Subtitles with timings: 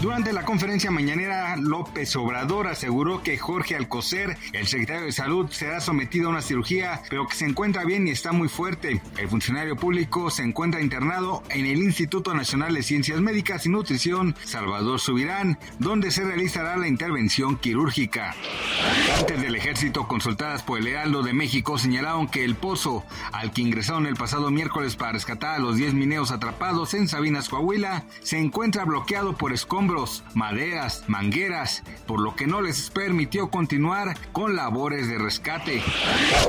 [0.00, 5.80] Durante la conferencia mañanera, López Obrador aseguró que Jorge Alcocer, el secretario de Salud, será
[5.80, 9.00] sometido a una cirugía, pero que se encuentra bien y está muy fuerte.
[9.16, 14.36] El funcionario público se encuentra internado en el Instituto Nacional de Ciencias Médicas y Nutrición
[14.44, 18.34] Salvador Subirán, donde se realizará la intervención quirúrgica.
[19.18, 23.62] Antes del ejército, consultadas por el Heraldo de México, señalaron que el pozo al que
[23.62, 28.38] ingresaron el pasado miércoles para rescatar a los 10 mineros atrapados en Sabinas, Coahuila, se
[28.38, 29.93] encuentra bloqueado por escombros
[30.34, 35.82] maderas, mangueras, por lo que no les permitió continuar con labores de rescate.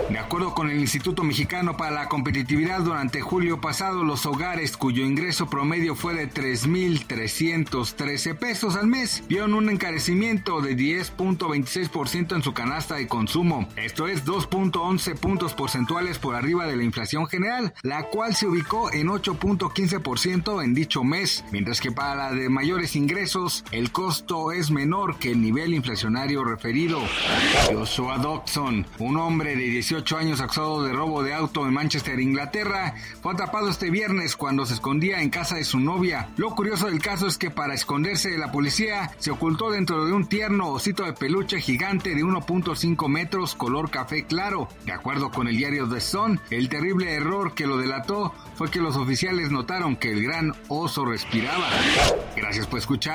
[0.09, 5.03] De acuerdo con el Instituto Mexicano para la Competitividad, durante julio pasado los hogares cuyo
[5.03, 12.53] ingreso promedio fue de 3.313 pesos al mes vieron un encarecimiento de 10.26% en su
[12.53, 13.67] canasta de consumo.
[13.75, 18.91] Esto es 2.11 puntos porcentuales por arriba de la inflación general, la cual se ubicó
[18.91, 23.24] en 8.15% en dicho mes, mientras que para la de mayores ingresos
[23.71, 27.01] el costo es menor que el nivel inflacionario referido.
[27.73, 32.93] Joshua Dodson, un hombre de 18 años acusado de robo de auto en Manchester, Inglaterra,
[33.23, 36.29] fue atrapado este viernes cuando se escondía en casa de su novia.
[36.37, 40.13] Lo curioso del caso es que para esconderse de la policía se ocultó dentro de
[40.13, 44.69] un tierno osito de peluche gigante de 1.5 metros color café claro.
[44.85, 48.81] De acuerdo con el diario The Sun, el terrible error que lo delató fue que
[48.81, 51.67] los oficiales notaron que el gran oso respiraba.
[52.35, 53.14] Gracias por escuchar